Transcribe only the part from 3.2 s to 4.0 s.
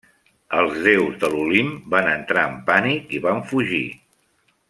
van fugir.